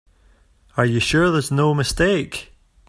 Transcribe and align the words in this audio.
Are 0.77 0.85
you 0.87 0.99
sure 0.99 1.29
there's 1.29 1.51
no 1.51 1.75
mistake? 1.75 2.53